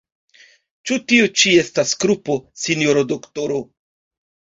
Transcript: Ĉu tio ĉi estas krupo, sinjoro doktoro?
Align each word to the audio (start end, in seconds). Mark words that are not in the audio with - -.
Ĉu 0.91 0.95
tio 1.11 1.27
ĉi 1.41 1.53
estas 1.63 1.91
krupo, 2.05 2.37
sinjoro 2.63 3.05
doktoro? 3.13 3.61